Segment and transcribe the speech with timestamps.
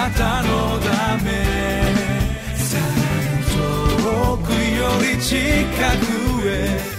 [0.00, 1.28] なたのため。
[2.56, 2.84] さら
[3.36, 3.44] に
[4.02, 5.36] 遠くより近
[5.98, 6.90] くへ。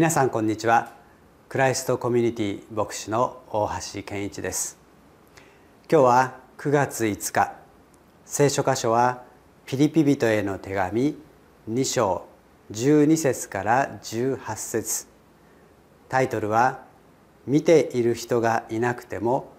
[0.00, 0.94] 皆さんこんにちは。
[1.50, 4.78] クライストコミュニティ牧師の大橋健一です。
[5.92, 7.52] 今日は9月5日。
[8.24, 9.22] 聖書箇所は
[9.66, 11.18] ピリピ人への手紙
[11.70, 12.24] 2章
[12.72, 15.06] 12節から18節。
[16.08, 16.80] タイトルは
[17.46, 19.52] 見ている人がいなくても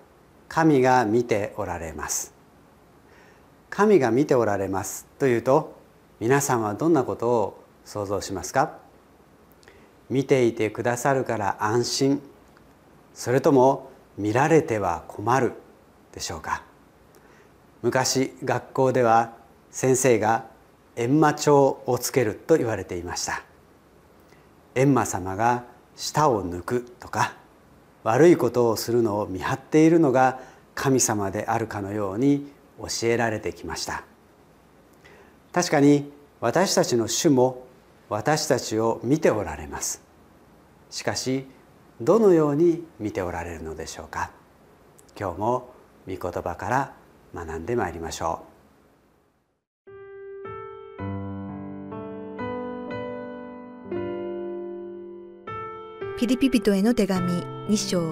[0.49, 2.33] 神が見ておられます。
[3.69, 5.77] 神が見ておられますというと
[6.19, 8.80] 皆さんはどんなことを想像しますか？
[10.11, 12.21] 見ていてくださるから安心。
[13.13, 15.53] それとも見られては困る
[16.11, 16.63] でしょうか。
[17.81, 19.33] 昔学校では
[19.71, 20.45] 先生が
[20.97, 23.41] 閻魔帳をつけると言われていました。
[24.75, 25.63] 閻魔様が
[25.95, 27.35] 舌を抜くとか
[28.03, 30.41] 悪いことをするのを見張っているのが
[30.75, 34.03] 神様であるかのように教えられてきました。
[35.53, 37.70] 確かに私たちの主も
[38.11, 40.03] 私たちを見ておられます。
[40.89, 41.45] しかし
[42.01, 44.31] どのように見ておられるのでしょうか？
[45.17, 45.69] 今日も
[46.09, 46.93] 御言葉から
[47.33, 48.43] 学んでまいりましょ
[56.17, 56.19] う。
[56.19, 58.11] ピリピ人への手紙2章。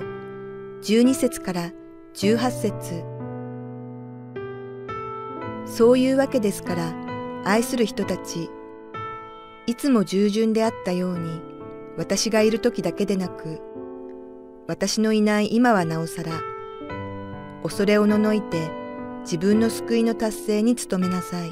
[0.80, 1.73] 12節から
[2.14, 3.03] 18節。
[5.66, 6.94] そういうわけですから
[7.44, 8.50] 愛する人たち
[9.70, 11.44] いつも従順であったように、
[11.95, 13.61] 私がいる時だけでなく、
[14.67, 16.32] 私のいない今はなおさら、
[17.61, 18.71] 恐れおののいて
[19.21, 21.52] 自分の救いの達成に努めなさい。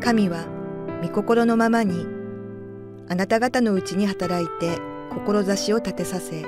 [0.00, 0.44] 神は
[1.04, 2.04] 御心のままに、
[3.08, 6.44] あなた方のうちに働いて志を立てさせ、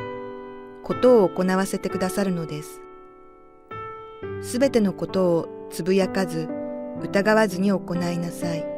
[0.83, 2.81] ことを行わせてくださるのです。
[4.43, 6.49] すべてのことをつぶやかず、
[7.05, 8.76] 疑わずに行いなさい。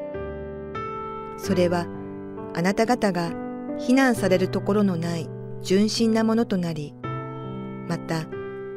[1.38, 1.87] それは
[2.54, 3.32] あなた方が
[3.78, 5.28] 非難されるところのない
[5.62, 6.94] 純真なものとなり、
[7.88, 8.25] また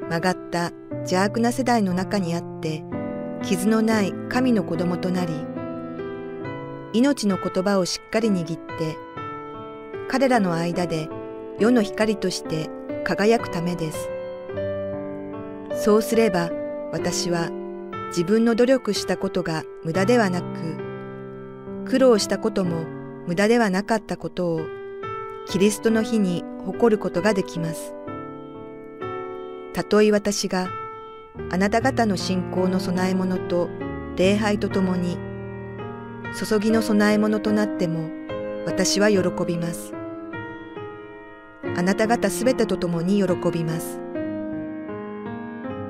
[0.10, 2.84] 曲がった邪悪な世代の中にあって
[3.44, 5.34] 傷のない神の子供となり、
[6.94, 8.96] 命の言葉をしっかり握って、
[10.10, 11.10] 彼らの間で
[11.60, 12.70] 世の光として
[13.04, 14.10] 輝くためです。
[15.74, 16.52] そうすれば
[16.92, 17.50] 私は
[18.10, 20.91] 自分の努力したことが無駄ではなく、
[21.86, 22.86] 苦労したことも
[23.28, 24.62] 無駄ではなかったことを
[25.48, 27.94] キリストの日に誇ることができます。
[29.74, 30.70] たとえ私が
[31.50, 33.70] あなた方の信仰の供え物と
[34.16, 35.18] 礼拝とともに
[36.38, 38.10] 注ぎの供え物となっても
[38.66, 39.94] 私は喜びます。
[41.76, 44.00] あなた方すべてとともに喜びます。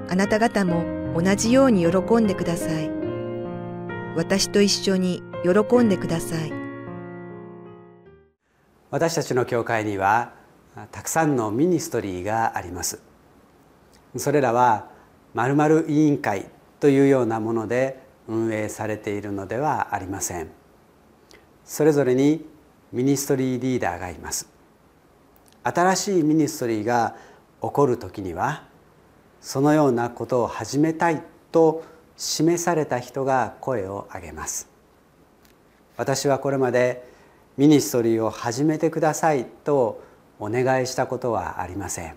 [0.09, 0.85] あなた方も
[1.19, 3.01] 同じように喜んでください。
[4.14, 6.52] 私と一緒に喜んでください。
[8.90, 10.34] 私たちの教会には
[10.92, 13.02] たくさんのミニストリーがあります。
[14.18, 14.90] それらは
[15.34, 16.48] まるまる委員会
[16.82, 20.50] というようなもので運営されているのではありません。
[21.64, 22.46] それぞれに
[22.92, 24.50] ミニストリーリーダーがいます。
[25.64, 27.16] 新しいミニストリーが
[27.62, 28.66] 起こる時には
[29.40, 31.22] そのようなことを始めたい
[31.54, 31.86] と
[32.24, 34.70] 示された人が声を上げます。
[35.98, 37.09] 私はこれまで
[37.58, 40.04] ミニストリーを始めてくださいと
[40.38, 42.16] お願いしたことはありません。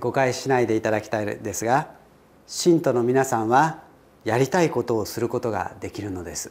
[0.00, 1.90] 誤解しないでいただきたいですが
[2.46, 3.82] 信徒の皆さんは
[4.24, 6.50] やりたいことをすることができるのです。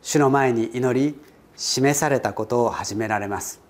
[0.00, 1.20] 主の前に祈り
[1.54, 3.60] 示されたことを始められます。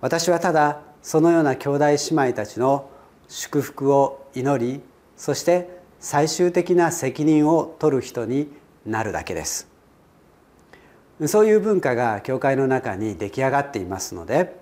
[0.00, 2.88] 私はただそのような兄弟姉妹たちの
[3.26, 4.80] 祝福を祈り
[5.18, 5.68] そして
[6.00, 8.50] 最終的な責任を取る人に
[8.86, 9.68] なるだけです。
[11.26, 14.56] そういう文化が教会の中に出来上がっていますので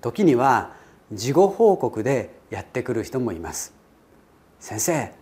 [0.00, 0.76] 時には
[1.12, 3.74] 事後報告でやってくる人もいます。
[4.60, 5.12] 先生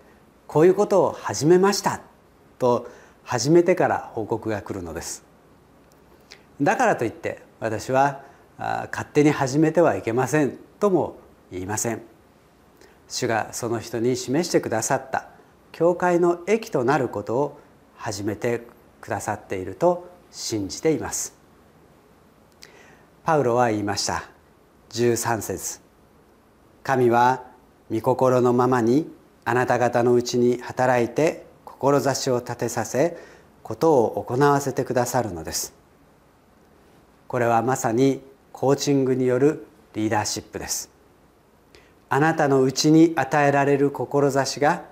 [0.47, 2.03] こういうことを始めました。
[2.59, 2.89] と
[3.25, 5.25] 始めてから報告が来るのです。
[6.61, 8.23] だからといって私は
[8.59, 11.17] 勝手に始めてはいけませんとも
[11.51, 12.16] 言いません。
[13.09, 15.29] 主がその人に示してくださった
[15.73, 17.61] 教会の益となることを
[17.97, 18.63] 始めて
[19.01, 21.35] くださっていると信じています。
[23.25, 24.25] パウロは言いました。
[24.91, 25.81] 13節。
[26.83, 27.45] 神は
[27.91, 29.11] 御心のままに
[29.45, 33.17] あなた方のうちに働いて志を立てさせ
[33.63, 35.75] ことを行わせてくださるのです。
[37.29, 40.96] これはまさにコーチングによるリーダーシップです。
[42.09, 44.85] あなたのうちに与えられる志が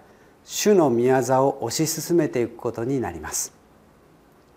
[0.45, 1.15] 主の御業
[1.47, 3.53] を推し進めていくことになります。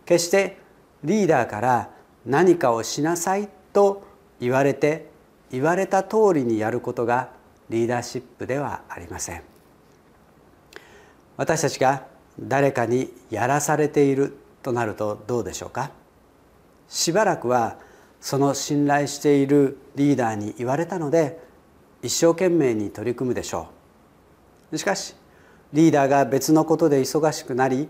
[0.06, 0.58] 決して
[1.04, 1.90] リーダーから
[2.26, 4.04] 何かをしなさいと
[4.40, 5.10] 言われて
[5.52, 7.30] 言われた通りにやることが
[7.70, 9.44] リーダーシップではありません。
[11.38, 12.06] 私たちが
[12.40, 15.92] 誰かにやらされているとなるとどうでしょうか？
[16.90, 17.78] しばらくは
[18.20, 21.46] その信頼しているリーダーに言われたので
[22.08, 23.68] 一生懸命に取り組むでしょ
[24.72, 24.78] う。
[24.78, 25.14] しかし
[25.74, 27.90] リーダーが別のことで忙しくなり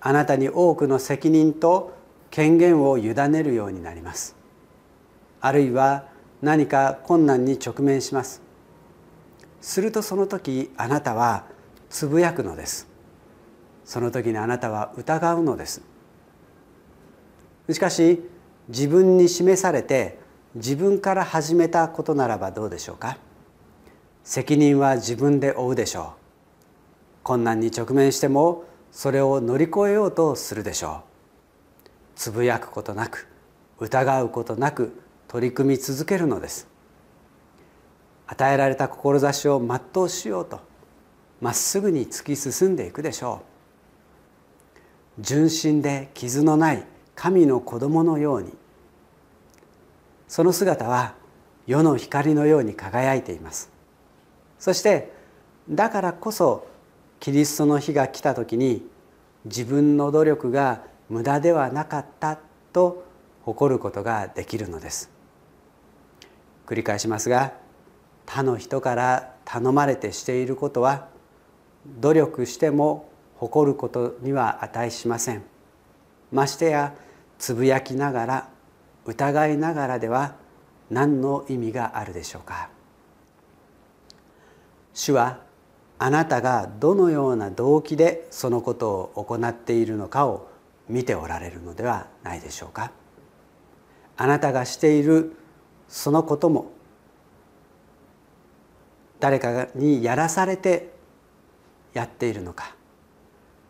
[0.00, 1.92] あなたに多くの責任と
[2.30, 4.34] 権限を委ねるようになります。
[5.42, 6.06] あるいは
[6.40, 8.40] 何か困難に直面します。
[9.60, 11.44] するとその時あなたは
[11.90, 12.88] つぶやくのです。
[13.84, 15.82] その時にあなたは疑うのです。
[17.70, 18.26] しかし
[18.68, 20.18] 自分に示されて
[20.54, 23.18] 自分から始めたことならばどうでしょうか？
[24.24, 26.22] 責任は自分で負うでしょう。
[27.22, 31.02] 困難に直面してもそれを乗り越えようとするでしょ
[31.86, 31.88] う。
[32.14, 33.26] つぶやくことなく
[33.80, 36.68] 疑うことなく取り組み続けるのです。
[38.26, 40.60] 与えられた志を全うしようと
[41.40, 43.42] まっすぐに突き進んでいくでしょ
[45.18, 45.22] う。
[45.22, 48.52] 純真で傷のない神の子供のように
[50.28, 51.14] その姿は
[51.66, 53.71] 世の光のように輝いています。
[54.62, 55.10] そして
[55.68, 56.68] だからこそ
[57.18, 58.86] キリストの日が来た時に
[59.44, 62.38] 自分の努力が無駄ではなかった
[62.72, 63.02] と
[63.42, 65.10] 誇ることができるのです。
[66.64, 67.54] 繰り返しますが
[68.24, 71.08] 他の人から頼まれてしていることは
[71.98, 75.42] 努力しても誇ることには値しません。
[76.30, 76.94] ましてや
[77.36, 78.48] つぶやきながら
[79.06, 80.36] 疑いながらでは
[80.88, 82.70] 何の意味があるでしょうか。
[84.94, 85.40] 主は
[85.98, 90.48] あなたがどのような動機でそのことを行っているのかを
[90.88, 92.92] 見ておられるのではないでしょうか。
[94.16, 95.36] あなたがしている
[95.88, 96.72] そのことも
[99.20, 100.92] 誰かにやらされて
[101.92, 102.74] やっているのか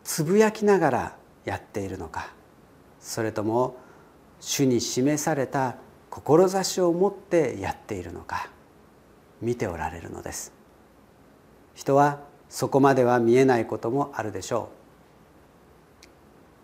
[0.03, 1.15] つぶやきながら
[1.45, 2.31] やっているのか
[2.99, 3.77] それとも
[4.39, 5.75] 主に示された
[6.09, 8.49] 志を持ってやっているのか
[9.41, 10.52] 見ておられるのです。
[11.73, 14.69] 人はそこまでは見えないこともあるでしょ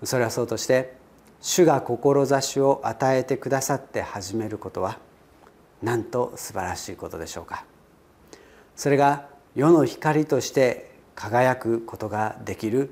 [0.02, 0.06] う。
[0.06, 0.96] それはそうとして
[1.42, 5.00] 主が志を与えてくださって始めることは
[5.82, 7.66] なんと素晴らしいことでしょうか。
[8.76, 12.92] それが世の光として輝くことができる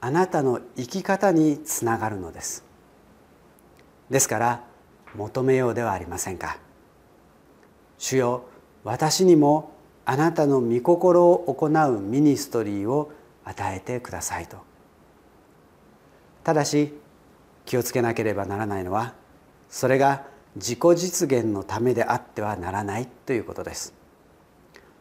[0.00, 2.64] あなたの生き方につながるのです。
[4.10, 4.64] ですから
[5.14, 6.58] 求めようではありませんか。
[7.98, 8.44] 主よ
[8.84, 9.72] 私にも
[10.06, 13.10] あなたの御心を行うミニストリーを
[13.44, 14.58] 与えてくださいと。
[16.42, 16.92] ただし
[17.64, 19.14] 気をつけなければならないのは
[19.70, 20.24] それが
[20.56, 23.94] 自己実現のためであってはならないということです。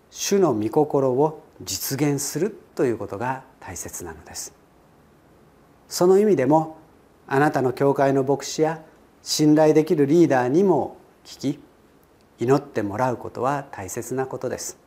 [0.09, 4.53] 主の御心を実現するということが大切なのです。
[5.87, 6.77] その意味でも
[7.27, 8.81] あなたの教会の牧師や
[9.21, 11.59] 信頼できるリーダーにも聞き
[12.39, 14.82] 祈ってもらうことは大切なことです。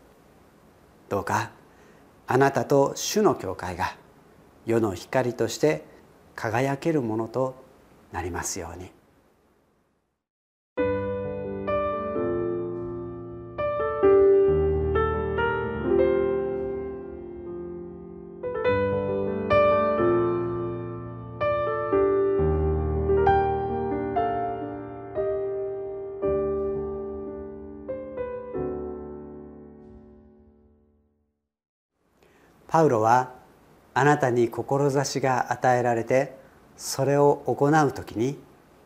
[1.08, 1.50] どうか
[2.26, 3.96] あなたと主の教会が
[4.64, 5.84] 世の光として
[6.34, 7.54] 輝けるものと
[8.12, 8.95] なりますように。
[32.68, 33.32] パウロは
[33.94, 36.36] あなたに志が与えられて
[36.76, 38.38] それを行う時に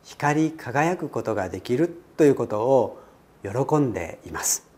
[0.05, 3.01] 光り輝くことができるということを
[3.43, 4.69] 喜んでいます。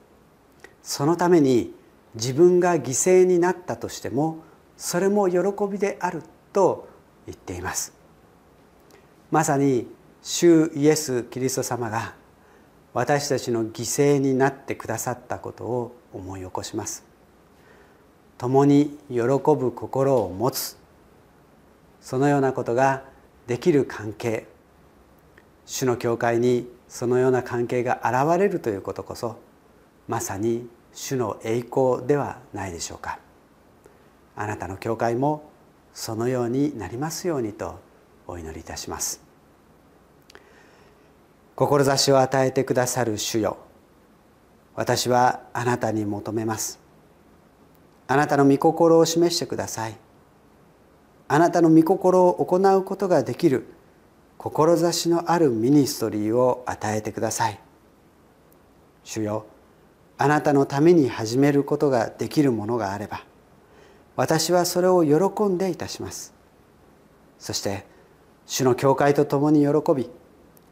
[0.82, 1.75] そのために
[2.14, 4.38] 自分が犠牲になったとしても
[4.76, 5.38] それも喜
[5.71, 6.88] びであると
[7.26, 7.92] 言っています。
[9.30, 9.87] まさに
[10.23, 12.14] 主イエス・キリスト様が
[12.92, 17.12] 私たちの犠牲になってくださったことを思い起こします。
[18.42, 20.76] 共に喜ぶ心を持つ。
[22.00, 23.04] そのようなことが
[23.46, 24.49] できる関係。
[25.64, 29.37] 主の教会にそのような関係が現れるということこそ
[30.08, 33.20] まさに主の栄光ではないでしょうか。
[34.34, 35.49] あなたの教会も
[35.94, 37.78] そのようになりますようにと
[38.26, 39.20] お祈りいたします。
[41.54, 43.58] 志を与えてくださる主よ。
[44.75, 46.81] 私はあなたに求めます。
[48.12, 49.97] あなたの御心を示してください。
[51.28, 53.64] あなたの御心を行うことができる
[54.37, 57.59] 志のあるミニストリーを与えてください。
[59.02, 59.47] 主よ
[60.19, 63.25] あなたのために始めることができるものがあれば
[64.14, 66.35] 私はそれを喜んでいたします。
[67.38, 67.87] そして
[68.45, 70.11] 主の教会と共に喜び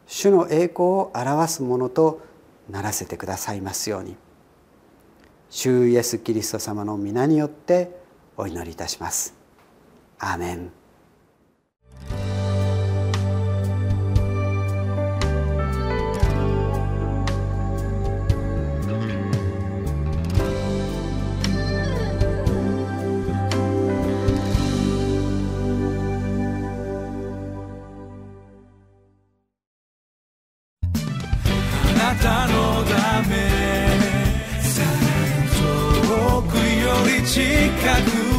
[0.06, 2.20] 主の栄光を表すものと
[2.68, 4.14] ならせてくださいますように。
[5.50, 7.90] 主イエス・キリスト様の皆によって
[8.36, 9.34] お祈りいたします。
[10.20, 10.70] アーメン。
[31.82, 33.49] あなたのため
[37.30, 38.29] 遠くより近く